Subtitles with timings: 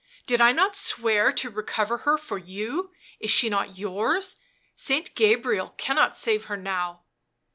[0.25, 2.89] did I not swear to recover her for you?
[3.19, 4.39] is she not yours?
[4.75, 7.03] Saint Gabriel cannot save her now